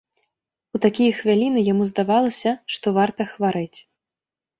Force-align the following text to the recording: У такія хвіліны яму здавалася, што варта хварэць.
У 0.77 0.79
такія 0.85 1.11
хвіліны 1.17 1.61
яму 1.67 1.83
здавалася, 1.89 2.53
што 2.77 2.87
варта 2.97 3.27
хварэць. 3.35 3.79